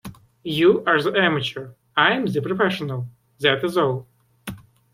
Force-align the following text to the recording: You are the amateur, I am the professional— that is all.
You 0.57 0.83
are 0.87 0.99
the 0.99 1.11
amateur, 1.15 1.75
I 1.95 2.13
am 2.13 2.25
the 2.25 2.41
professional— 2.41 3.07
that 3.41 3.63
is 3.63 3.77
all. 3.77 4.07